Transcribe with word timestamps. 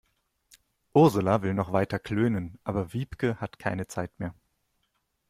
Ursula 0.95 1.37
will 1.43 1.53
noch 1.53 1.73
weiter 1.73 1.99
klönen, 1.99 2.57
aber 2.63 2.91
Wiebke 2.91 3.39
hat 3.39 3.59
keine 3.59 3.85
Zeit 3.85 4.17
mehr. 4.19 4.33